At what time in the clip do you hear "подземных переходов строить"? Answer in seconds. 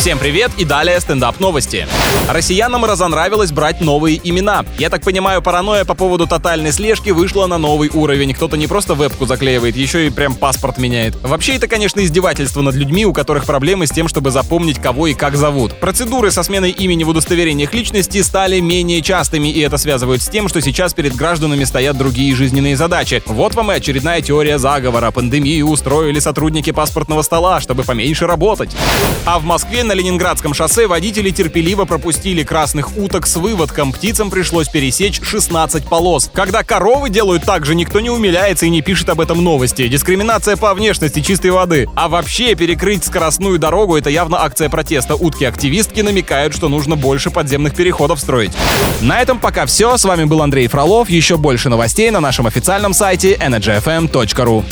47.32-48.52